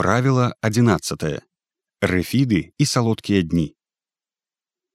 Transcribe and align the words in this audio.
Правіла 0.00 0.54
11. 0.62 1.44
Рэфіды 2.00 2.72
і 2.78 2.84
салодкія 2.86 3.42
дні. 3.42 3.76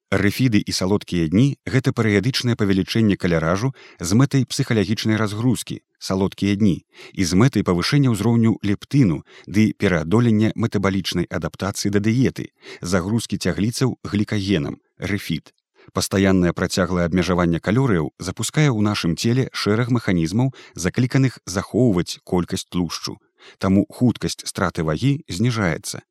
Рэфіды 0.10 0.58
і 0.58 0.72
салодкія 0.74 1.28
дні 1.30 1.62
гэта 1.62 1.94
перыядычнае 1.94 2.56
павелічэнне 2.58 3.14
каляражу 3.14 3.70
з 4.02 4.18
мэтай 4.18 4.50
псіхалагічнай 4.50 5.22
разгрузкі, 5.22 5.86
салодкія 6.02 6.56
дні 6.58 6.90
і 7.14 7.22
з 7.22 7.38
мэтай 7.38 7.62
павышэння 7.62 8.10
ўзроўню 8.18 8.58
лептыну 8.66 9.22
ды 9.46 9.78
пераадолення 9.78 10.50
метабалічнай 10.58 11.30
адаптацыі 11.30 11.94
да 11.94 12.02
дыеты, 12.02 12.50
загрузкі 12.82 13.38
цягліцаў 13.38 14.02
глікагенам, 14.02 14.82
рэфід. 14.98 15.54
Пастаяннае 15.94 16.50
працяглае 16.58 17.06
абмежаванне 17.06 17.62
калорыяў 17.62 18.10
запускае 18.18 18.74
ў 18.74 18.82
нашым 18.82 19.14
целе 19.22 19.54
шэраг 19.54 19.94
механізмаў, 19.94 20.50
закліканых 20.74 21.38
захоўваць 21.46 22.18
колькасць 22.26 22.66
тлушчу, 22.74 23.22
таму 23.58 23.86
хуткасць 23.90 24.44
страты 24.46 24.84
вагі 24.84 25.24
зніжаецца. 25.28 26.02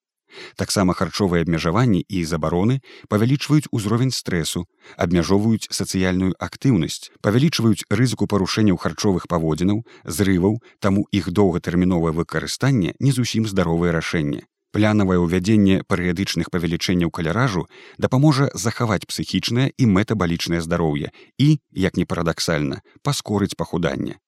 Таксама 0.56 0.94
харчовыя 0.94 1.42
абмежаванні 1.42 2.04
і 2.08 2.24
забароны 2.24 2.80
павялічваюць 3.08 3.70
узровень 3.70 4.14
стрэсу, 4.14 4.64
абмяжоўваюць 4.96 5.70
сацыяльную 5.70 6.34
актыўнасць, 6.38 7.10
павялічваюць 7.22 7.86
рызыку 7.90 8.26
парушэнняў 8.30 8.80
харчовых 8.80 9.28
паводзінаў, 9.28 9.84
зрываў, 10.04 10.58
таму 10.80 11.06
іх 11.12 11.30
доўгатэрміновае 11.30 12.12
выкарыстанне 12.18 12.94
не 12.98 13.12
зусім 13.12 13.46
здаровае 13.46 13.94
рашэнне. 13.94 14.44
Плянавае 14.74 15.20
ўвядзенне 15.22 15.86
перыядычных 15.86 16.50
павелічэнняў 16.50 17.10
каляражу 17.14 17.68
дапаможа 17.96 18.50
захаваць 18.58 19.06
псіхічнае 19.06 19.70
і 19.78 19.86
метабалічнае 19.86 20.60
здароўе 20.66 21.14
і, 21.38 21.48
як 21.70 21.94
не 21.96 22.06
парадаксальна, 22.10 22.82
паскорыць 23.06 23.54
пахуданне 23.54 24.18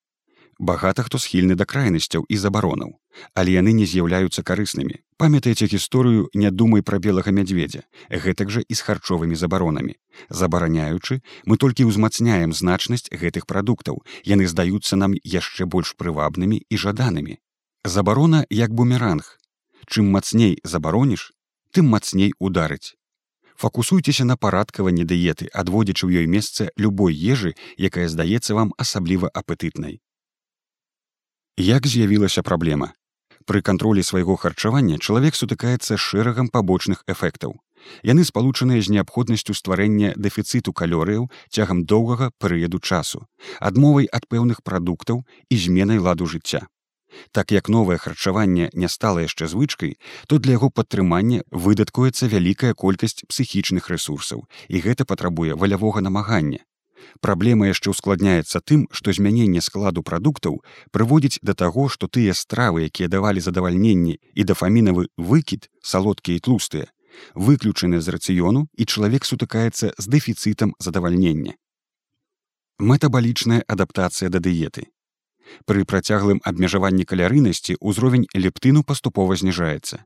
багата 0.58 1.02
хто 1.02 1.18
схільны 1.18 1.54
да 1.54 1.64
крайнасцяў 1.64 2.24
і 2.28 2.36
забаронаў 2.36 2.96
але 3.34 3.52
яны 3.56 3.72
не 3.72 3.86
з'яўляюцца 3.86 4.42
карыснымі. 4.42 5.00
Памятаеце 5.16 5.66
гісторыю 5.72 6.28
не 6.34 6.50
думай 6.50 6.82
пра 6.82 6.98
белага 6.98 7.32
мядзведзя 7.32 7.84
гэтак 8.10 8.50
жа 8.52 8.62
і 8.68 8.74
з 8.74 8.80
харчовымі 8.80 9.36
забаронамі. 9.36 9.96
Забараняючы 10.28 11.20
мы 11.46 11.56
толькі 11.56 11.88
ўзмацняем 11.88 12.52
значнасць 12.52 13.08
гэтых 13.10 13.46
прадуктаў. 13.46 14.02
Яны 14.24 14.46
здаюцца 14.46 14.96
нам 14.96 15.16
яшчэ 15.24 15.66
больш 15.66 15.94
прывабнымі 15.96 16.62
і 16.68 16.76
жаданымі. 16.76 17.40
Забарона 17.84 18.44
як 18.50 18.74
бумеранг. 18.74 19.38
Чым 19.86 20.10
мацней 20.10 20.58
забароніш 20.64 21.32
тым 21.72 21.88
мацней 21.88 22.32
ударыць. 22.38 22.96
Фокусуйцеся 23.56 24.24
на 24.24 24.36
парадкаванні 24.36 25.04
дыеты 25.08 25.48
адводзячы 25.48 26.04
ў 26.04 26.24
ёй 26.24 26.26
месца 26.28 26.68
любой 26.76 27.16
ежы 27.16 27.56
якая 27.80 28.08
здаецца 28.12 28.52
вам 28.52 28.74
асабліва 28.76 29.32
апетытнай 29.32 30.00
Як 31.58 31.86
з'явілася 31.86 32.42
праблема? 32.42 32.92
Пры 33.48 33.62
кантролі 33.64 34.02
свайго 34.04 34.34
харчавання 34.36 34.98
чалавек 35.00 35.38
сутыкаецца 35.38 35.96
шэрагам 35.96 36.50
пабочных 36.52 37.00
эфектаў. 37.08 37.56
Яны 38.04 38.24
спалучаныя 38.28 38.84
з 38.84 38.92
неабходнасцю 38.92 39.56
стварэння 39.56 40.12
дэфіцыту 40.20 40.76
калорыяў 40.76 41.30
цягам 41.48 41.80
доўгага 41.88 42.28
перыяду 42.36 42.76
часу, 42.78 43.24
адмовай 43.58 44.04
ад 44.12 44.28
пэўных 44.28 44.60
прадуктаў 44.68 45.24
і 45.48 45.56
зменай 45.56 45.96
ладу 45.96 46.28
жыцця. 46.28 46.68
Так 47.32 47.56
як 47.56 47.72
новае 47.72 47.96
харчаванне 47.96 48.68
не 48.74 48.88
стала 48.92 49.24
яшчэ 49.24 49.48
звычкай, 49.48 49.96
то 50.28 50.36
для 50.36 50.60
яго 50.60 50.68
падтрымання 50.68 51.40
выдаткуецца 51.48 52.28
вялікая 52.28 52.76
колькасць 52.76 53.24
псіхічных 53.24 53.88
рэсурсаў 53.88 54.44
і 54.68 54.76
гэта 54.84 55.08
патрабуе 55.08 55.56
валявога 55.56 56.04
намагання, 56.04 56.68
Праблема 57.20 57.68
яшчэ 57.68 57.92
ўскладняецца 57.92 58.60
тым, 58.60 58.86
што 58.90 59.12
змяненне 59.12 59.60
складу 59.60 60.02
прадуктаў 60.02 60.62
прыводзіць 60.92 61.40
да 61.42 61.54
таго, 61.54 61.88
што 61.88 62.08
тыя 62.08 62.34
стравы, 62.34 62.88
якія 62.88 63.08
давалі 63.08 63.40
задавальненне 63.40 64.18
і 64.34 64.42
дафамінавы 64.44 65.08
выкід 65.16 65.68
салодкія 65.82 66.36
і 66.38 66.44
тлустыя, 66.48 66.86
выключаны 67.34 68.00
з 68.00 68.08
рацыёну 68.16 68.66
і 68.76 68.84
чалавек 68.84 69.24
сутыкаецца 69.24 69.92
з 69.96 70.04
дэфіцытам 70.06 70.74
задавальнення. 70.78 71.54
Метабалічная 72.78 73.64
адаптацыя 73.66 74.28
да 74.28 74.38
дыеты. 74.38 74.92
Пры 75.64 75.86
працяглым 75.86 76.42
абмежаванні 76.44 77.06
калярынасці 77.08 77.78
ўзровень 77.80 78.28
лептыну 78.34 78.82
паступова 78.82 79.36
зніжаецца. 79.36 80.04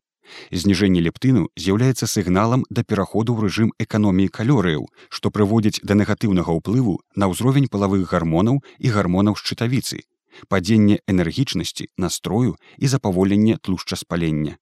Зніжэнне 0.50 1.00
лептыну 1.06 1.48
з'яўляецца 1.56 2.06
сігналам 2.06 2.64
да 2.70 2.82
пераходу 2.82 3.34
ў 3.34 3.48
рэжым 3.48 3.70
эканоміі 3.84 4.32
калорыяў, 4.38 4.86
што 5.08 5.30
прыводзіць 5.34 5.82
да 5.82 5.98
негатыўнага 5.98 6.54
ўплыву 6.58 7.00
на 7.16 7.30
ўзровень 7.32 7.68
палавых 7.72 8.06
гармонаў 8.12 8.62
і 8.78 8.94
гармонаў 8.94 9.38
шчытавіцы, 9.42 10.02
падзенне 10.48 11.00
энергічнасці, 11.06 11.90
настрою 11.96 12.56
і 12.78 12.86
запаволенне 12.86 13.58
тлушчаспалення. 13.58 14.58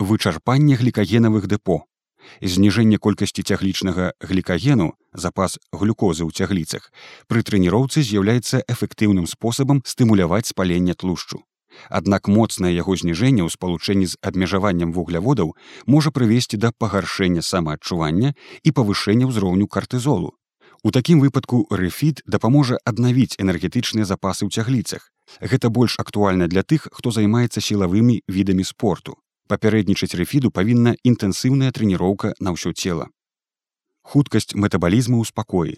Вычарпанне 0.00 0.76
глікагенавых 0.80 1.46
дэпо. 1.46 1.84
Зніжэнне 2.40 2.98
колькасці 2.98 3.42
цяглічнага 3.42 4.12
глікагену, 4.20 4.94
запас 5.12 5.58
глюкозы 5.72 6.24
ў 6.24 6.30
цягліцах, 6.32 6.92
пры 7.28 7.44
трэніроўцы 7.44 8.04
з'яўляецца 8.04 8.64
эфектыўным 8.68 9.26
спосабам 9.26 9.82
стымуляваць 9.84 10.48
спалення 10.52 10.94
тлушчу. 10.94 11.44
Аднак 11.88 12.28
моцнае 12.28 12.72
яго 12.74 12.96
зніжэнне 12.96 13.42
ў 13.42 13.50
спалучэнні 13.52 14.06
з 14.10 14.18
абмежаваннем 14.22 14.92
вугляводаў 14.96 15.54
можа 15.86 16.10
прывесці 16.10 16.60
да 16.60 16.72
пагаршэння 16.76 17.42
самаадчування 17.42 18.34
і 18.62 18.70
павышэння 18.70 19.30
ўзроўню 19.30 19.66
картызолу. 19.66 20.36
У 20.82 20.90
такім 20.90 21.20
выпадку 21.20 21.66
рэфіт 21.70 22.22
дапаможа 22.26 22.80
аднавіць 22.84 23.36
энергетычныя 23.36 24.08
запасы 24.08 24.48
ў 24.48 24.50
цягліцах. 24.54 25.12
Гэта 25.40 25.68
больш 25.68 26.00
актуальна 26.00 26.48
для 26.48 26.64
тых, 26.64 26.88
хто 26.92 27.12
займаецца 27.12 27.60
сілавымі 27.60 28.22
відамі 28.26 28.64
спорту. 28.64 29.20
Папярэднічаць 29.46 30.16
рэфіду 30.16 30.50
павінна 30.50 30.96
інтэнсіўная 31.04 31.70
трэніроўка 31.76 32.32
на 32.40 32.56
ўсё 32.56 32.72
цела. 32.72 33.12
Хуткасць 34.02 34.56
метабалізму 34.56 35.20
ў 35.20 35.28
спакоі 35.28 35.76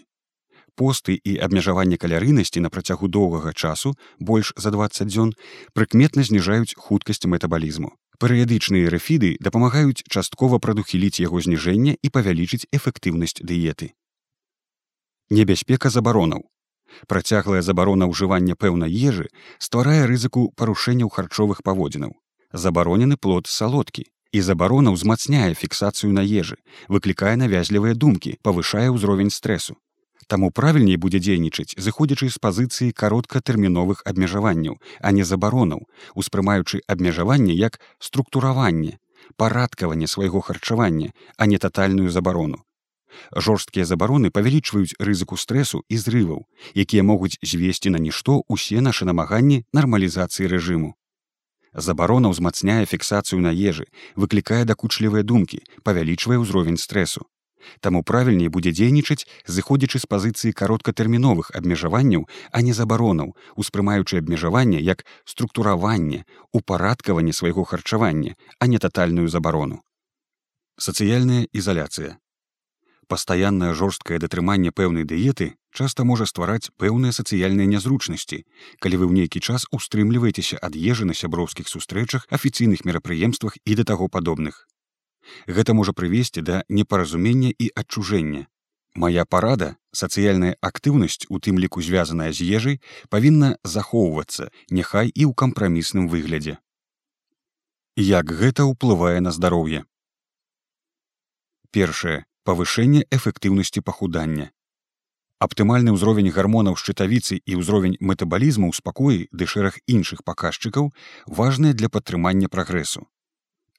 посты 0.75 1.15
і 1.23 1.37
абмежаванне 1.37 1.97
калярынасці 1.97 2.63
на 2.65 2.69
працягу 2.69 3.07
доўгага 3.07 3.53
часу 3.53 3.95
больш 4.19 4.53
за 4.57 4.71
20 4.71 5.07
дзён 5.07 5.33
прыкметна 5.73 6.23
зніжаюць 6.23 6.75
хуткасць 6.77 7.25
метабалізму. 7.25 7.93
Перыядычныя 8.19 8.89
рэфіды 8.93 9.35
дапамагаюць 9.41 10.05
часткова 10.07 10.59
прадухіліць 10.59 11.19
яго 11.19 11.41
зніжэння 11.41 11.97
і 12.01 12.07
павялічыць 12.09 12.69
эфектыўнасць 12.71 13.41
дыеты. 13.41 13.91
Небяспека 15.29 15.89
забаронаў. 15.89 16.47
Працяглая 17.07 17.61
забарона 17.65 18.05
ўжывання 18.07 18.55
пэўнай 18.55 18.93
ежы 18.93 19.27
стварае 19.57 20.05
рызыку 20.05 20.53
парушэнняў 20.55 21.09
харчовых 21.09 21.63
паводзінаў. 21.67 22.13
Забаронены 22.53 23.17
плод 23.17 23.49
салодкі 23.49 24.05
і 24.31 24.41
забарона 24.41 24.93
ўзмацняе 24.93 25.53
фіксацыю 25.57 26.13
на 26.13 26.21
ежы, 26.21 26.57
выклікае 26.89 27.33
навязлівыя 27.37 27.97
думкі, 27.97 28.37
павышае 28.45 28.89
ўзровень 28.93 29.33
стрэсу. 29.33 29.77
Таму 30.27 30.51
правільней 30.51 30.97
будзе 30.97 31.19
дзейнічаць, 31.19 31.75
зыходзячы 31.77 32.29
з 32.29 32.37
пазіцыі 32.39 32.95
кароткатэрміновых 32.95 34.03
абмежаванняў, 34.05 34.79
а 35.01 35.11
не 35.11 35.23
забаронаў, 35.23 35.87
успрымаючы 36.15 36.81
абмежаванне 36.87 37.53
як 37.53 37.79
структураванне, 37.99 38.99
парадкаванне 39.35 40.07
свайго 40.07 40.41
харчавання, 40.41 41.11
а 41.37 41.45
не 41.45 41.57
татальную 41.57 42.09
забарону. 42.09 42.63
Жорсткія 43.35 43.85
забароны 43.85 44.31
павялічваюць 44.31 44.97
рызыку 44.99 45.37
стрэсу 45.37 45.83
і 45.89 45.97
зрываў, 45.97 46.45
якія 46.73 47.03
могуць 47.03 47.37
звесці 47.41 47.93
на 47.93 48.01
нішто 48.01 48.41
ўсе 48.49 48.81
нашы 48.81 49.05
намаганні 49.05 49.63
нармалізацыі 49.73 50.49
рэжыму. 50.49 50.93
Забарона 51.73 52.29
ўзмацняе 52.29 52.85
фіксацыю 52.85 53.41
на 53.41 53.53
ежы, 53.53 53.85
выклікае 54.15 54.63
дакучлівыя 54.65 55.25
думкі, 55.25 55.61
павялічвае 55.83 56.37
ўзровень 56.37 56.77
стрэсу. 56.77 57.25
Таму 57.79 58.03
правільней 58.03 58.47
будзе 58.47 58.71
дзейнічаць, 58.71 59.27
зыходзячы 59.47 59.99
з 59.99 60.09
пазіцыі 60.09 60.53
кароткатэрміновых 60.53 61.51
абмежаванняў, 61.53 62.27
а 62.51 62.61
не 62.61 62.73
забаронаў, 62.73 63.35
успрымаючы 63.55 64.17
абмежаванне 64.17 64.79
як 64.79 65.05
структураванне, 65.25 66.25
упарадкаванне 66.51 67.33
свайго 67.33 67.63
харчавання, 67.63 68.35
а 68.59 68.67
не 68.67 68.79
татальную 68.79 69.27
забарону. 69.27 69.81
Сацыяльная 70.77 71.47
ізаляцыя. 71.53 72.17
Пастаяннае 73.07 73.73
жорсткае 73.77 74.17
датрыманне 74.17 74.71
пэўнай 74.71 75.03
дыеты 75.03 75.53
часта 75.73 76.05
можа 76.07 76.25
ствараць 76.29 76.71
пэўныя 76.81 77.13
сацыяльныя 77.17 77.69
нязручнасці, 77.69 78.39
калі 78.79 78.95
вы 79.01 79.05
ў 79.09 79.13
нейкі 79.21 79.39
час 79.43 79.65
устрымліваецеся 79.77 80.57
ад 80.57 80.77
ежы 80.77 81.05
на 81.09 81.17
сяброўскіх 81.17 81.69
сустрэчах 81.69 82.25
афіцыйных 82.29 82.85
мерапрыемствах 82.89 83.57
і 83.65 83.75
да 83.79 83.83
таго 83.83 84.07
падобных. 84.07 84.65
Гэта 85.47 85.73
можа 85.73 85.93
прывесці 85.93 86.41
да 86.41 86.63
непаразумення 86.69 87.53
і 87.57 87.69
адчужэння. 87.75 88.47
Мая 88.95 89.25
парада, 89.25 89.75
сацыяльная 89.91 90.55
актыўнасць, 90.61 91.25
у 91.29 91.39
тым 91.39 91.57
ліку 91.57 91.81
звязаная 91.81 92.29
з 92.31 92.45
ежай, 92.45 92.81
павінна 93.09 93.57
захоўвацца, 93.63 94.51
няхай 94.69 95.09
і 95.09 95.25
ў 95.25 95.33
кампрамісным 95.33 96.05
выглядзе. 96.09 96.61
Як 97.97 98.29
гэта 98.29 98.69
ўплывае 98.69 99.17
на 99.21 99.33
здароўе? 99.33 99.85
Першае 101.73 102.25
павышэнне 102.45 103.05
эфектыўнасці 103.09 103.81
пахудання. 103.81 104.51
Аптымальны 105.43 105.93
ўзровень 105.95 106.29
гармонаў 106.29 106.77
шчытавіцы 106.79 107.39
і 107.41 107.57
ўзровень 107.59 107.97
метабалізму 107.99 108.69
ў 108.69 108.77
спакоі 108.77 109.25
ды 109.33 109.49
шэраг 109.49 109.79
іншых 109.89 110.23
паказчыкаў 110.23 110.93
важныя 111.25 111.73
для 111.73 111.89
падтрымання 111.89 112.47
прагрэсу. 112.47 113.07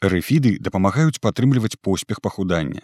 Рэфіды 0.05 0.59
дапамагаюць 0.61 1.17
падтрымліваць 1.17 1.81
поспех 1.81 2.21
пахудання. 2.21 2.83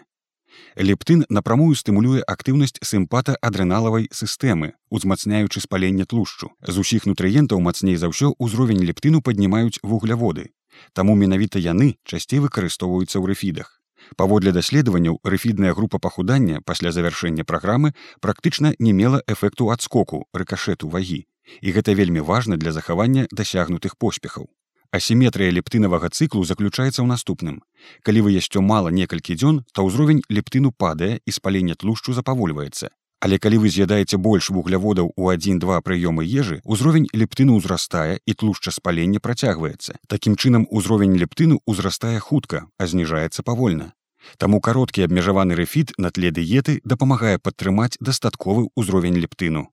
Лептын 0.73 1.21
напрамую 1.29 1.75
стымулюе 1.77 2.23
актыўнасць 2.33 2.81
сімпата 2.81 3.35
адрэналавай 3.47 4.07
сістэмы, 4.09 4.71
узмацняючы 4.89 5.61
спаленне 5.61 6.07
тлушчу. 6.09 6.49
З 6.65 6.81
усіх 6.81 7.05
нутрыентаў 7.05 7.61
мацней 7.61 7.99
за 8.01 8.09
ўсё 8.09 8.33
ўзровень 8.41 8.81
лептыну 8.89 9.21
паднімаюць 9.21 9.83
вугляводы. 9.83 10.49
Таму 10.97 11.13
менавіта 11.13 11.61
яны 11.61 11.93
часцей 12.09 12.41
выкарыстоўваюцца 12.41 13.21
ў 13.21 13.25
рэфідах. 13.35 13.69
Паводле 14.17 14.51
даследаванняў 14.51 15.19
рэфідная 15.21 15.75
група 15.77 16.01
пахудання 16.01 16.65
пасля 16.65 16.89
завяршэння 16.89 17.45
праграмы 17.45 17.93
практычна 18.19 18.73
не 18.79 18.97
мела 18.97 19.21
эфекту 19.27 19.69
адскоку 19.69 20.25
рэкашэту 20.33 20.89
вагі. 20.89 21.27
І 21.61 21.69
гэта 21.77 21.93
вельмі 21.93 22.25
важна 22.25 22.57
для 22.57 22.71
захавання 22.71 23.27
дасягнутых 23.29 23.97
поспехаў. 23.97 24.49
Асіметрыя 24.91 25.51
лептынавага 25.55 26.09
цыклу 26.11 26.43
заключаецца 26.43 26.99
ў 26.99 27.07
наступным. 27.07 27.61
Калі 28.03 28.27
вы 28.27 28.35
ясцё 28.35 28.59
мала 28.59 28.91
некалькі 28.91 29.39
дзён, 29.39 29.63
то 29.71 29.87
ўзровень 29.87 30.19
лептыну 30.27 30.75
падае 30.75 31.23
і 31.23 31.31
спаленне 31.31 31.79
тлушчу 31.79 32.11
запавольваецца. 32.11 32.91
Але 33.21 33.37
калі 33.37 33.61
вы 33.63 33.69
з'ядаеце 33.69 34.17
больш 34.17 34.49
вугляводаў 34.49 35.13
у 35.15 35.29
адзін-два 35.29 35.79
прыёмы 35.85 36.25
ежы, 36.25 36.59
узровень 36.65 37.07
лептыну 37.13 37.55
ўзрастае 37.55 38.19
і 38.25 38.33
тлушча 38.33 38.73
спалення 38.75 39.21
працягваецца. 39.23 39.95
Такім 40.11 40.35
чынам 40.35 40.65
узровень 40.69 41.15
лептыну 41.15 41.61
ўзрастае 41.69 42.19
хутка, 42.19 42.65
а 42.81 42.87
зніжаецца 42.89 43.45
павольна. 43.47 43.93
Таму 44.37 44.59
кароткі 44.59 45.05
абмежаваны 45.05 45.55
рэфіт 45.55 45.93
на 45.97 46.11
тле 46.11 46.33
дыеты 46.35 46.81
дапамагае 46.83 47.37
падтрымаць 47.37 47.95
дастатковы 48.01 48.67
ўзровень 48.75 49.21
лептыну. 49.21 49.69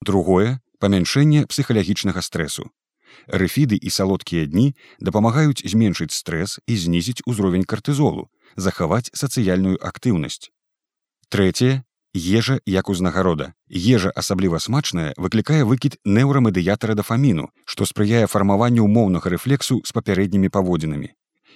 Другое 0.00 0.58
памяншэнне 0.80 1.46
псіхалагічнага 1.46 2.24
стрэсу. 2.24 2.70
Рэфіды 3.28 3.76
і 3.76 3.90
салодкія 3.90 4.46
дні 4.46 4.74
дапамагаюць 5.00 5.64
зменшыць 5.64 6.14
стрэс 6.14 6.60
і 6.66 6.76
знізіць 6.76 7.22
узровень 7.26 7.64
картызолу, 7.64 8.28
захаваць 8.56 9.10
сацыяльную 9.12 9.78
актыўнасць. 9.80 10.50
Трэцяе 11.28 11.84
ежа 12.14 12.60
як 12.66 12.88
узнагарода. 12.88 13.52
Ежа 13.68 14.10
асабліва 14.10 14.58
смачная 14.58 15.12
выклікае 15.16 15.64
выкід 15.64 15.98
неўрамедыятара 16.04 16.94
дафаміну, 16.94 17.50
што 17.64 17.84
спрыяе 17.84 18.26
фармаванню 18.26 18.84
умоўнага 18.84 19.30
рэфлексу 19.30 19.80
з 19.84 19.92
папярэднімі 19.92 20.48
паводзінамі. 20.48 21.12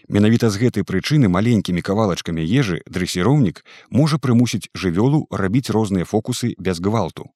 Менавіта 0.08 0.50
з 0.50 0.58
гэтай 0.58 0.82
прычыны 0.82 1.28
маленькімі 1.28 1.82
кавалачкамі 1.82 2.42
ежы 2.42 2.82
дресіроўнік 2.90 3.64
можа 3.90 4.18
прымусіць 4.18 4.68
жывёлу 4.74 5.26
рабіць 5.30 5.70
розныя 5.70 6.04
фокусы 6.04 6.54
без 6.58 6.80
гвалту. 6.80 7.30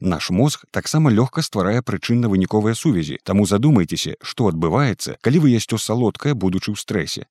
Наш 0.00 0.30
мозг 0.30 0.64
таксама 0.70 1.10
лёгка 1.10 1.42
стварае 1.42 1.82
прычынна-выніковыя 1.82 2.74
сувязі, 2.74 3.18
таму 3.24 3.46
задумайцеся, 3.46 4.14
што 4.22 4.48
адбываецца, 4.48 5.16
калі 5.20 5.44
вы 5.44 5.56
ясцё 5.56 5.78
салодкае, 5.78 6.34
будучы 6.34 6.72
ў 6.72 6.76
стрэсе. 6.76 7.26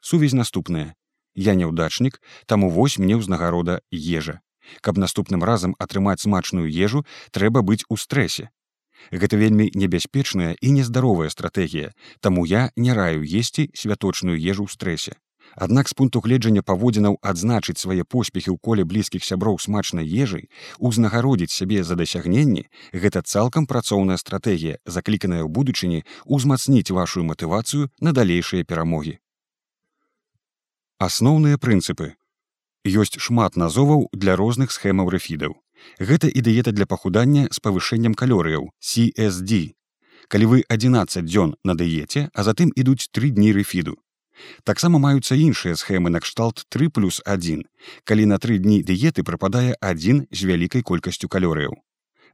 Сувязь 0.00 0.34
наступная. 0.34 0.94
Я 1.34 1.54
няўдачнік, 1.54 2.20
таму 2.46 2.70
вось 2.70 2.98
мне 2.98 3.16
ўзнагарода 3.16 3.80
ежа. 3.90 4.40
Каб 4.80 4.98
наступным 4.98 5.44
разам 5.44 5.74
атрымаць 5.78 6.20
смачную 6.22 6.66
ежу, 6.66 7.04
трэба 7.30 7.62
быць 7.62 7.86
у 7.88 7.96
стрэсе. 7.96 8.50
Гэта 9.10 9.38
вельмі 9.38 9.70
небяспечная 9.74 10.56
і 10.60 10.70
нездаровая 10.74 11.30
стратэгія, 11.30 11.94
Таму 12.20 12.44
я 12.44 12.70
не 12.76 12.92
раю 12.92 13.22
есці 13.22 13.70
святочную 13.74 14.36
ежу 14.36 14.66
ў 14.66 14.70
стрэсе. 14.70 15.14
Аднак 15.56 15.88
з 15.88 15.94
пункту 15.94 16.20
гледжання 16.20 16.62
паводзінаў 16.62 17.18
адзначыць 17.22 17.78
свае 17.78 18.04
поспехі 18.04 18.50
ў 18.52 18.58
коле 18.58 18.84
блізкіх 18.84 19.24
сяброў 19.24 19.58
смачнай 19.58 20.06
ежай, 20.06 20.48
узнагародзіць 20.78 21.54
сябе 21.54 21.84
за 21.84 21.94
дасягненні, 21.94 22.66
гэта 22.92 23.22
цалкам 23.22 23.66
працоўная 23.66 24.16
стратэгія, 24.16 24.78
закліканая 24.86 25.42
ў 25.42 25.48
будучыні 25.48 26.04
узмацніць 26.24 26.90
вашу 26.90 27.24
матывацыю 27.24 27.88
на 28.00 28.12
далейшыя 28.12 28.64
перамогі. 28.64 29.18
Асноўныя 30.98 31.58
прынцыпы. 31.62 32.14
Ёсць 32.82 33.18
шмат 33.22 33.56
назоваў 33.56 34.08
для 34.12 34.34
розных 34.34 34.72
схемаў 34.74 35.10
рэфідаў. 35.14 35.54
Гэта 35.98 36.26
і 36.26 36.40
дыета 36.42 36.72
для 36.72 36.86
пахудання 36.86 37.46
з 37.50 37.62
павышэннем 37.62 38.14
калорыяў 38.14 38.70
CSD. 38.82 39.78
Калі 40.28 40.44
вы 40.44 40.64
11 40.68 41.24
дзён 41.24 41.54
на 41.64 41.74
дыеце, 41.78 42.28
а 42.34 42.42
затым 42.42 42.72
ідуць 42.74 43.08
тры 43.14 43.30
дні 43.30 43.52
рэфіду. 43.54 43.96
Таксама 44.64 44.98
маюцца 44.98 45.34
іншыя 45.34 45.74
схемы 45.76 46.10
накшталт 46.10 46.64
3 46.68 46.88
плюс 46.88 47.20
1, 47.24 47.64
калі 48.04 48.24
на 48.26 48.38
тры 48.38 48.58
дні 48.58 48.82
дыеты 48.82 49.24
прападае 49.24 49.74
адзін 49.80 50.26
з 50.30 50.40
вялікай 50.50 50.82
колькасцю 50.82 51.28
калорыяў. 51.28 51.74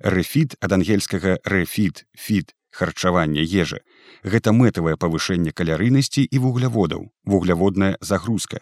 Рэфід 0.01 0.57
ад 0.61 0.73
ангельскага 0.73 1.39
рэфід, 1.45 2.05
фід, 2.17 2.55
харчавання 2.71 3.41
ежа. 3.41 3.79
Гэта 4.25 4.53
мэтавае 4.53 4.97
павышэнне 4.99 5.55
калярыйнасці 5.55 6.27
і 6.27 6.39
вугляводаў, 6.39 7.11
вугляводная 7.25 7.97
загрузка. 8.01 8.61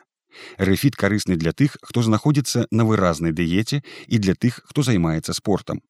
Рэфіт 0.56 0.97
карысны 0.97 1.37
для 1.37 1.53
тых, 1.53 1.77
хто 1.83 2.03
знаходзіцца 2.03 2.67
на 2.71 2.85
выразнай 2.85 3.33
дыеце 3.33 3.83
і 4.06 4.19
для 4.19 4.35
тых, 4.35 4.61
хто 4.65 4.83
займаецца 4.83 5.33
спортам. 5.33 5.81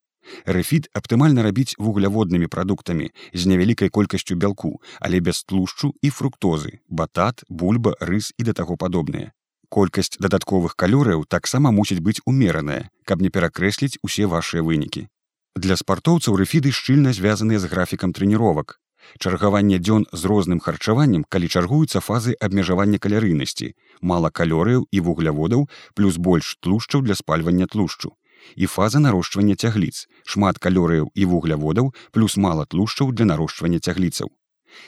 Рэфіт 0.47 0.89
аптымальна 0.99 1.43
рабіць 1.47 1.77
вугляводнымі 1.79 2.47
прадуктамі 2.47 3.11
з 3.33 3.47
невялікай 3.47 3.89
колькасцю 3.89 4.37
бялку, 4.37 4.81
але 5.01 5.21
без 5.21 5.45
тлушчу 5.45 5.93
і 6.03 6.11
фруктозы, 6.11 6.81
батат, 6.89 7.45
бульба, 7.49 7.95
рыс 8.01 8.33
і 8.39 8.49
да 8.49 8.53
таго 8.53 8.77
падобныя. 8.77 9.33
Колькасць 9.69 10.19
дадатковых 10.21 10.77
калорыяў 10.77 11.25
таксама 11.25 11.73
мусіць 11.73 12.05
быць 12.05 12.21
умераная, 12.27 12.91
каб 13.05 13.23
не 13.23 13.31
перакрэсліць 13.31 13.99
усе 14.03 14.27
вашыя 14.27 14.63
вынікі. 14.63 15.09
Для 15.57 15.77
спартоўцаў 15.77 16.37
рэфіды 16.41 16.73
шчыльна 16.73 17.13
звязаныя 17.13 17.59
з 17.59 17.69
графікам 17.73 18.13
трэніровак, 18.13 18.79
Чаргаванне 19.19 19.79
дзён 19.79 20.07
з 20.13 20.25
розным 20.31 20.61
харчаваннем, 20.61 21.25
калі 21.29 21.49
чаргуюцца 21.49 22.01
фазы 22.01 22.35
абмежавання 22.49 22.99
калярыйнасці, 23.03 23.75
мала 24.01 24.31
калорыяў 24.31 24.87
і 24.91 25.03
вугляводаў 25.07 25.69
плюс 25.95 26.17
больш 26.17 26.57
тлушчаў 26.63 27.03
для 27.07 27.19
спальвання 27.19 27.67
тлушчу. 27.67 28.15
І 28.56 28.67
фаза 28.67 28.99
нарошчвання 28.99 29.55
цягліц, 29.55 30.06
шмат 30.25 30.59
калорыяў 30.59 31.11
і 31.15 31.25
вугляводаў 31.25 31.94
плюс 32.12 32.37
мала 32.37 32.65
тлушчаў 32.65 33.12
для 33.12 33.25
нарошчвання 33.25 33.79
цягліцаў. 33.79 34.31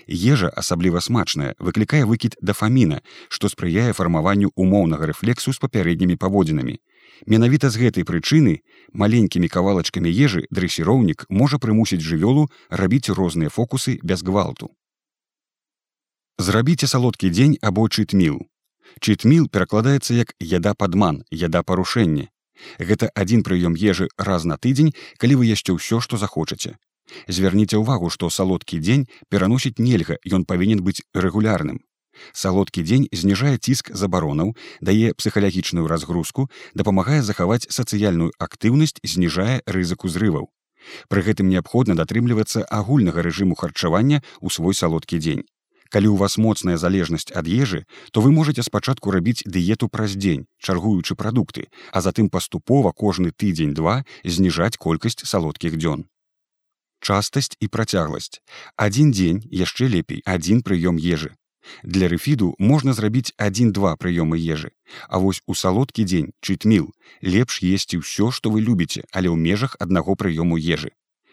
Ежа 0.09 0.49
асабліва 0.49 1.01
смачная 1.01 1.55
выклікае 1.59 2.05
выкід 2.09 2.37
дафаміна, 2.41 3.01
што 3.29 3.49
спрыяе 3.53 3.93
фармаванню 3.93 4.51
умоўнага 4.57 5.07
рэфлексу 5.13 5.53
з 5.53 5.61
папярэднімі 5.61 6.17
паводзінамі. 6.17 6.79
Менавіта 7.27 7.71
з 7.71 7.81
гэтай 7.83 8.05
прычыны 8.05 8.61
маленькімі 8.93 9.49
кавалачкамі 9.49 10.11
ежы 10.11 10.47
дрэсіроўнік 10.51 11.27
можа 11.29 11.61
прымусіць 11.63 12.03
жывёлу 12.03 12.49
рабіць 12.71 13.13
розныя 13.13 13.53
фокусы 13.53 13.99
без 14.03 14.23
гвалту. 14.23 14.73
Зрабіце 16.39 16.91
салодкі 16.91 17.31
дзень 17.31 17.59
або 17.63 17.87
чытміл. 17.89 18.43
Чытміл 19.01 19.49
перакладаецца 19.49 20.15
як 20.15 20.35
яда 20.41 20.75
падман, 20.75 21.23
яда 21.31 21.63
парушэнне. 21.63 22.34
Гэта 22.79 23.11
адзін 23.15 23.43
прыём 23.43 23.75
ежы 23.75 24.09
раз 24.19 24.45
на 24.45 24.57
тыдзень, 24.57 24.95
калі 25.19 25.41
вы 25.41 25.51
яшце 25.51 25.77
ўсё, 25.77 26.01
што 26.01 26.17
захочаце. 26.17 26.77
Звярніце 27.29 27.77
ўвагу, 27.79 28.11
што 28.11 28.31
салодкі 28.31 28.81
дзень 28.81 29.07
пераносіць 29.29 29.79
нельга, 29.79 30.17
ён 30.25 30.45
павінен 30.45 30.81
быць 30.81 31.05
рэгулярным. 31.15 31.85
Салодкі 32.33 32.83
дзень 32.83 33.07
зніжае 33.13 33.59
ціск 33.59 33.91
забаронаў, 33.95 34.55
дае 34.81 35.13
псіхалагічную 35.19 35.87
разгрузку, 35.91 36.49
дапамагае 36.75 37.23
захаваць 37.23 37.67
сацыяльную 37.69 38.31
актыўнасць, 38.39 39.01
зніжае 39.03 39.63
рызыку 39.67 40.09
зрываў. 40.09 40.51
Пры 41.09 41.25
гэтым 41.27 41.49
неабходна 41.49 41.97
датрымлівацца 41.97 42.65
агульнага 42.69 43.25
рэжыму 43.25 43.57
харчавання 43.57 44.21
ў 44.41 44.49
свой 44.53 44.75
салодкі 44.77 45.19
дзень. 45.19 45.45
Калі 45.95 46.11
ў 46.11 46.19
вас 46.19 46.35
моцная 46.43 46.75
залежнасць 46.75 47.31
ад 47.39 47.47
ежы, 47.47 47.87
то 48.11 48.19
вы 48.19 48.35
можете 48.35 48.67
спачатку 48.67 49.13
рабіць 49.15 49.47
дыету 49.47 49.87
праз 49.87 50.17
дзень, 50.19 50.51
чаргуючы 50.59 51.15
прадукты, 51.15 51.71
а 51.95 52.03
затым 52.03 52.31
паступова 52.35 52.91
кожны 52.91 53.31
тыдзень-два 53.31 54.03
зніжаць 54.27 54.75
колькасць 54.75 55.23
салодкіх 55.23 55.79
дзён. 55.79 56.03
Частасць 56.99 57.55
і 57.63 57.71
працягласць. 57.71 58.43
Адзін 58.75 59.15
дзень 59.15 59.41
яшчэ 59.63 59.87
лепей 59.95 60.19
адзін 60.27 60.67
прыём 60.67 60.99
ежы. 60.99 61.31
Для 61.87 62.11
рэфіду 62.11 62.51
можна 62.59 62.91
зрабіць 62.99 63.31
адзін-два 63.39 63.95
прыёмы 63.95 64.35
ежы. 64.35 64.75
А 65.07 65.23
вось 65.23 65.43
у 65.47 65.55
салодкі 65.55 66.03
дзень 66.11 66.35
чытміл 66.43 66.91
лепш 67.23 67.63
есці 67.63 68.03
ўсё, 68.03 68.35
што 68.35 68.51
вы 68.51 68.67
любіце, 68.67 69.07
але 69.15 69.31
ў 69.31 69.39
межах 69.39 69.79
аднаго 69.79 70.19
прыёму 70.19 70.59
ежы. 70.59 70.91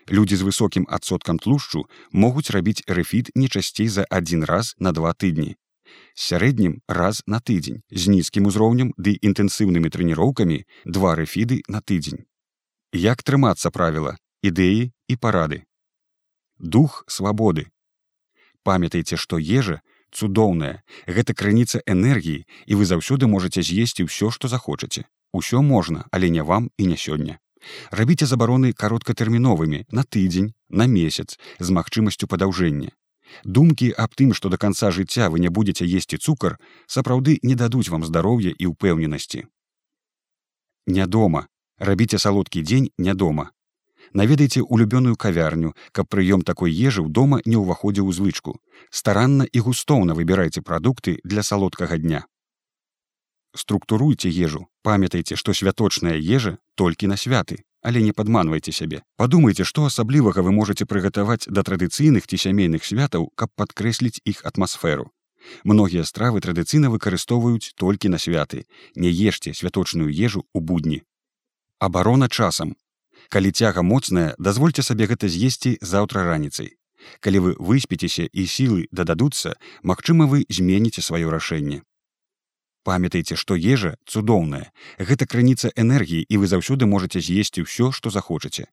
Людзі 0.09 0.35
з 0.35 0.47
высокім 0.47 0.85
адсоткам 0.89 1.37
тлушчу 1.39 1.85
могуць 2.11 2.49
рабіць 2.49 2.83
рэфід 2.87 3.31
не 3.35 3.47
часцей 3.47 3.87
за 3.87 4.05
адзін 4.09 4.43
раз 4.43 4.75
на 4.79 4.91
два 4.91 5.13
тыдні. 5.13 5.55
сярэднім 6.15 6.81
раз 6.87 7.23
на 7.27 7.39
тыдзень 7.39 7.81
з 7.91 8.07
нізкім 8.07 8.47
узроўнем 8.47 8.93
ды 8.97 9.15
інтэнсіўнымі 9.21 9.89
трэніроўкамі 9.91 10.63
два 10.85 11.15
рэфіды 11.15 11.61
на 11.67 11.81
тыдзень. 11.81 12.25
Як 12.93 13.23
трымацца 13.23 13.71
правіла, 13.71 14.17
ідэі 14.43 14.91
і 15.07 15.15
парады. 15.15 15.63
Дух 16.59 17.03
свабоды. 17.07 17.67
Памятайце, 18.63 19.17
што 19.17 19.39
ежа 19.39 19.81
цудоўная 20.11 20.83
гэта 21.07 21.33
крыніца 21.33 21.81
энергіі 21.85 22.45
і 22.67 22.73
вы 22.75 22.85
заўсёды 22.85 23.27
можете 23.27 23.63
з'есці 23.63 24.07
ўсё 24.07 24.31
што 24.31 24.47
захочаце 24.47 25.07
Усё 25.33 25.61
можна, 25.61 26.05
але 26.11 26.29
не 26.29 26.43
вам 26.43 26.71
і 26.77 26.85
не 26.85 26.97
сёння. 26.99 27.39
Рабіце 27.91 28.25
забароны 28.25 28.73
кароткатэрміновымі 28.73 29.85
на 29.91 30.03
тыдзень, 30.03 30.53
на 30.69 30.87
месяц 30.87 31.37
з 31.59 31.67
магчымасцю 31.69 32.27
падаўжэння. 32.27 32.91
Думкі 33.43 33.93
аб 33.97 34.15
тым, 34.15 34.33
што 34.33 34.49
да 34.49 34.57
канца 34.57 34.91
жыцця 34.91 35.29
вы 35.29 35.39
не 35.39 35.49
будзеце 35.49 35.85
есці 35.85 36.17
цукар, 36.17 36.57
сапраўды 36.87 37.39
не 37.43 37.55
дадуць 37.55 37.89
вам 37.89 38.03
здароўя 38.03 38.51
і 38.57 38.73
ўпэўненасці. 38.73 39.47
Нядома, 40.87 41.47
рабіце 41.77 42.19
салодкі 42.19 42.61
дзень 42.61 42.91
нядома. 42.97 43.51
Наведайце 44.13 44.61
улюбёную 44.61 45.15
кавярню, 45.15 45.73
каб 45.91 46.09
прыём 46.11 46.41
такой 46.43 46.73
ежы 46.73 47.05
ў 47.05 47.09
дома 47.09 47.39
не 47.45 47.55
ўваходзіў 47.55 48.11
у 48.11 48.11
звычку. 48.11 48.59
Старанна 48.89 49.47
і 49.47 49.59
густоўна 49.59 50.17
выбірайце 50.17 50.61
прадукты 50.61 51.19
для 51.23 51.43
салодкага 51.43 51.97
дня. 51.97 52.25
Структуруйце 53.55 54.29
ежу, 54.29 54.67
памятайце, 54.83 55.35
што 55.35 55.53
святочная 55.53 56.15
ежа 56.17 56.57
толькі 56.75 57.07
на 57.07 57.17
святы, 57.17 57.63
але 57.81 58.01
не 58.01 58.13
падманвайце 58.13 58.71
сябе. 58.71 59.03
Падумайце, 59.17 59.65
што 59.65 59.85
асаблівага 59.85 60.41
вы 60.41 60.51
можаце 60.51 60.85
прыгатаваць 60.85 61.47
да 61.47 61.63
традыцыйных 61.63 62.27
ці 62.27 62.37
сямейных 62.37 62.85
святаў, 62.85 63.31
каб 63.35 63.49
падкрэсліць 63.55 64.21
іх 64.25 64.45
атмасферу. 64.45 65.11
Многія 65.63 66.05
стравы 66.05 66.39
традыцыйна 66.39 66.93
выкарыстоўваюць 66.93 67.73
толькі 67.75 68.13
на 68.13 68.17
святы. 68.17 68.65
Не 68.95 69.09
ешце 69.09 69.53
святочную 69.53 70.13
ежу 70.13 70.45
ў 70.53 70.59
будні. 70.61 71.01
Абарона 71.79 72.29
часам 72.29 72.77
калі 73.29 73.51
цяга 73.51 73.81
моцная 73.81 74.33
дазвольце 74.37 74.83
сабе 74.83 75.07
гэта 75.11 75.29
з'есці 75.31 75.77
заўтра 75.81 76.23
раніцай 76.27 76.75
калі 77.25 77.39
вы 77.45 77.51
выспіцеся 77.69 78.27
і 78.27 78.45
сілы 78.45 78.87
дададуцца 78.91 79.53
магчыма 79.91 80.27
вы 80.33 80.43
зменіце 80.49 81.01
сваё 81.05 81.31
рашэнне 81.35 81.81
памятайце 82.83 83.37
што 83.41 83.55
ежа 83.55 83.95
цудоўная 84.07 84.71
гэта 85.09 85.27
крыніца 85.33 85.71
энергіі 85.83 86.25
і 86.27 86.39
вы 86.43 86.51
заўсёды 86.53 86.87
можаце 86.93 87.23
з'есці 87.27 87.65
ўсё 87.65 87.91
што 87.97 88.13
захочаце 88.17 88.67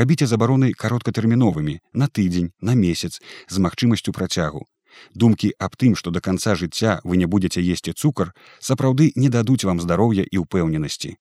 рабіце 0.00 0.26
забароны 0.32 0.72
кароткатэрміновымі 0.82 1.78
на 2.02 2.08
тыдзень 2.08 2.52
на 2.60 2.76
месяц 2.82 3.18
з 3.48 3.64
магчымасцю 3.66 4.14
працягу 4.20 4.66
думкі 5.14 5.52
аб 5.66 5.74
тым 5.80 5.96
што 6.02 6.10
да 6.10 6.20
канца 6.20 6.54
жыцця 6.62 7.00
вы 7.04 7.22
не 7.22 7.26
будзеце 7.34 7.64
есці 7.64 7.96
цукар 7.96 8.32
сапраўды 8.70 9.10
не 9.16 9.32
дадуць 9.38 9.64
вам 9.64 9.82
здароўя 9.86 10.24
і 10.30 10.46
ўпэўненасці 10.46 11.16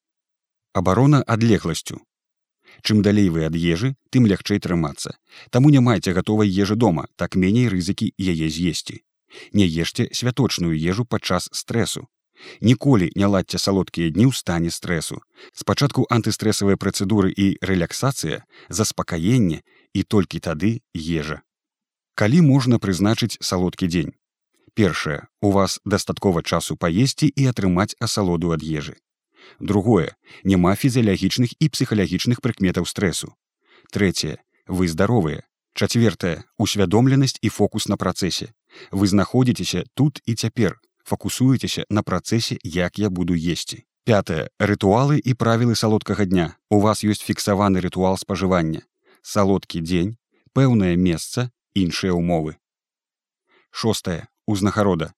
абарона 0.74 1.25
адлегласцю 1.36 2.00
Чым 2.81 3.01
далей 3.01 3.29
вы 3.29 3.45
ад 3.45 3.55
ежы, 3.55 3.95
тым 4.13 4.27
лягчэй 4.29 4.59
трымацца. 4.59 5.17
Таму 5.50 5.69
не 5.69 5.79
майце 5.79 6.13
гатовай 6.13 6.50
ежы 6.50 6.75
дома, 6.75 7.07
так 7.15 7.36
меней 7.36 7.67
рызыкі 7.67 8.13
яе 8.17 8.50
з'есці. 8.50 9.01
Не 9.53 9.65
ешце 9.65 10.07
святочную 10.13 10.77
ежу 10.77 11.05
падчас 11.05 11.50
стрэсу. 11.51 12.07
Ніколі 12.62 13.12
не 13.15 13.27
ладзьце 13.27 13.60
салодкія 13.60 14.10
дні 14.15 14.29
ў 14.29 14.34
стане 14.36 14.72
стрэсу. 14.72 15.19
Спачатку 15.53 16.08
антыстрэсавыя 16.10 16.79
працэдуры 16.79 17.34
і 17.36 17.60
рэляксацыя, 17.62 18.43
заспакаенне 18.69 19.62
і 19.93 20.03
толькі 20.03 20.39
тады 20.39 20.79
ежа. 20.93 21.41
Калі 22.15 22.41
можна 22.48 22.79
прызначыць 22.79 23.39
салодкі 23.41 23.88
дзень. 23.88 24.15
Першае, 24.74 25.27
у 25.41 25.51
вас 25.51 25.79
дастаткова 25.86 26.43
часу 26.43 26.75
паесці 26.75 27.27
і 27.27 27.51
атрымаць 27.51 27.96
асалоду 28.00 28.55
ад 28.55 28.63
ежы 28.63 29.00
другое 29.60 30.15
няма 30.43 30.75
фізіялагічных 30.75 31.55
і 31.60 31.69
псіхалагічных 31.69 32.41
прыкметаў 32.46 32.88
стрэсу 32.89 33.34
трэцяе 33.96 34.38
вы 34.67 34.88
здаровыя 34.88 35.46
чацвертае 35.74 36.43
усвядомленасць 36.58 37.39
і 37.41 37.50
фокус 37.50 37.88
на 37.88 37.98
працэсе 37.98 38.51
вы 38.91 39.08
знаходзіцеся 39.08 39.84
тут 39.93 40.22
і 40.25 40.36
цяпер 40.36 40.77
фокусуецеся 41.09 41.85
на 41.89 42.05
працэсе 42.05 42.61
як 42.63 43.01
я 43.01 43.09
буду 43.09 43.33
есці. 43.33 43.83
Пятое 44.05 44.49
рытуалы 44.59 45.19
і 45.19 45.33
правілы 45.33 45.75
салодкага 45.75 46.25
дня. 46.25 46.47
У 46.69 46.79
вас 46.79 47.03
ёсць 47.03 47.25
фіксаваны 47.25 47.81
рытуал 47.81 48.17
спажывання. 48.17 48.85
Салодкі 49.21 49.81
дзень 49.81 50.17
пэўнае 50.53 50.95
месца 50.97 51.49
іншыя 51.73 52.13
ўмовы. 52.13 52.57
Шостае. 53.71 54.27
Узнагарода. 54.49 55.13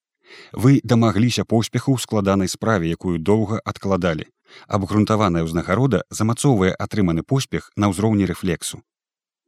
Вы 0.51 0.81
дамагліся 0.83 1.45
поспеху 1.47 1.95
ў 1.95 2.03
складанай 2.03 2.51
справе, 2.51 2.91
якую 2.91 3.15
доўга 3.19 3.63
адкладалі. 3.63 4.27
Абгрунтаваная 4.67 5.43
ўзнагарода 5.47 6.03
замацоўвае 6.11 6.75
атрыманы 6.75 7.23
поспех 7.23 7.71
на 7.75 7.87
ўзроўні 7.91 8.27
рэфлексу. 8.27 8.83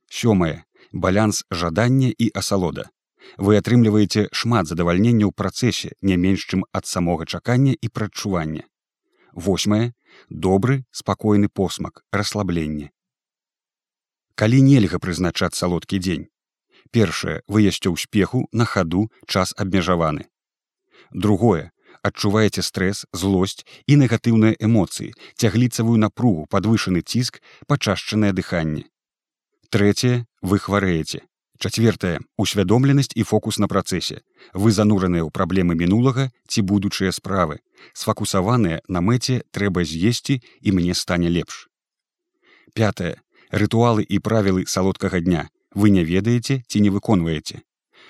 Сёмае. 0.08 0.64
Балянс 0.92 1.44
жадання 1.52 2.16
і 2.16 2.32
асалода. 2.32 2.88
Вы 3.38 3.58
атрымліваеце 3.58 4.28
шмат 4.32 4.68
задавальнення 4.70 5.26
ў 5.26 5.34
працэсе 5.34 5.96
не 6.02 6.18
менш 6.18 6.46
чым 6.50 6.66
ад 6.72 6.86
самога 6.86 7.26
чакання 7.26 7.74
і 7.74 7.88
прадчування. 7.90 8.64
Восьмае. 9.34 9.94
Добры 10.30 10.86
спакойны 10.92 11.50
посмак 11.50 12.06
расслабленне. 12.12 12.92
Калі 14.36 14.62
нельга 14.62 15.00
прызначаць 15.02 15.58
салодкі 15.58 15.98
дзень. 15.98 16.30
Першае. 16.92 17.42
Выясце 17.48 17.90
ўспеху 17.90 18.46
на 18.52 18.66
хаду 18.70 19.10
час 19.26 19.58
абмежаваны. 19.58 20.30
Другое. 21.10 21.72
Адчуваеце 22.04 22.62
стрэс 22.62 23.06
злосць 23.14 23.66
і 23.88 23.98
негатыўныя 23.98 24.60
эмоцыі 24.60 25.14
цягліцавую 25.40 25.98
напругу 25.98 26.46
падвышаны 26.54 27.02
ціск 27.02 27.42
пачашчанае 27.66 28.34
дыханне. 28.38 28.86
Трэцяе. 29.74 30.28
Вы 30.44 30.60
хварэеце 30.60 31.24
чацвертае 31.60 32.20
усвядомленасць 32.38 33.14
і 33.16 33.24
фокус 33.24 33.60
на 33.60 33.68
працэсе. 33.68 34.22
Вы 34.54 34.72
занураныя 34.72 35.24
ў 35.24 35.30
праблемы 35.30 35.76
мінулага 35.76 36.30
ці 36.48 36.62
будучыя 36.62 37.12
справы. 37.12 37.60
Сфакусаваныя 37.94 38.82
на 38.88 39.02
мэце 39.02 39.44
трэба 39.52 39.84
з'есці 39.84 40.42
і 40.62 40.70
мне 40.72 40.94
стане 40.94 41.30
лепш. 41.30 41.70
Пятое 42.74 43.22
рытуалы 43.52 44.04
і 44.04 44.20
правілы 44.20 44.66
салодкага 44.66 45.22
дня. 45.22 45.50
Вы 45.74 45.90
не 45.90 46.04
ведаеце 46.04 46.64
ці 46.68 46.82
не 46.82 46.90
выконваеце. 46.90 47.62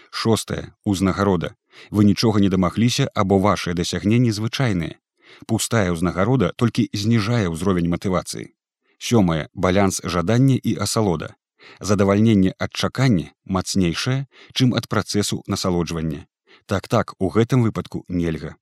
Шостае 0.09 0.73
узнагарода. 0.85 1.55
Вы 1.89 2.05
нічога 2.05 2.39
не 2.39 2.49
дамагліся 2.49 3.09
або 3.13 3.39
вашыя 3.39 3.73
дасягненні 3.73 4.31
звычайныя. 4.31 4.99
Пустая 5.47 5.91
ўзнагарода 5.91 6.53
толькі 6.55 6.89
зніжае 6.93 7.49
ўзровень 7.49 7.89
матывацыі. 7.89 8.53
Сёмае 8.99 9.49
балянс 9.53 9.99
жадання 10.05 10.55
і 10.55 10.77
асалода 10.77 11.35
задавальненне 11.79 12.53
ад 12.59 12.71
чакання 12.73 13.31
мацнейшае 13.45 14.27
чым 14.53 14.75
ад 14.75 14.87
працэсу 14.87 15.43
насалоджвання. 15.47 16.27
Так 16.65 16.87
так 16.87 17.15
у 17.19 17.29
гэтым 17.29 17.63
выпадку 17.63 18.05
нельга. 18.07 18.55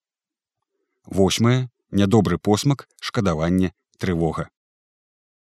Восьмае. 1.05 1.69
Нядобры 1.91 2.37
посмак 2.37 2.87
шкадаванне 3.01 3.73
трывога 3.99 4.47